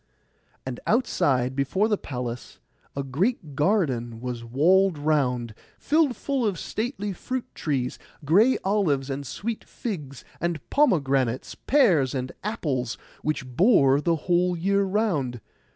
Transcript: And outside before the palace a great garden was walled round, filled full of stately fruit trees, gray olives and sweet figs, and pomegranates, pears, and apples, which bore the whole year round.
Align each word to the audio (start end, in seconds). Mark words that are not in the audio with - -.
And 0.65 0.79
outside 0.87 1.55
before 1.55 1.87
the 1.87 1.95
palace 1.95 2.57
a 2.95 3.03
great 3.03 3.53
garden 3.55 4.19
was 4.19 4.43
walled 4.43 4.97
round, 4.97 5.53
filled 5.77 6.15
full 6.17 6.43
of 6.43 6.57
stately 6.57 7.13
fruit 7.13 7.45
trees, 7.53 7.99
gray 8.25 8.57
olives 8.63 9.11
and 9.11 9.27
sweet 9.27 9.63
figs, 9.63 10.25
and 10.39 10.59
pomegranates, 10.71 11.53
pears, 11.53 12.15
and 12.15 12.31
apples, 12.43 12.97
which 13.21 13.45
bore 13.47 14.01
the 14.01 14.15
whole 14.25 14.57
year 14.57 14.81
round. 14.81 15.39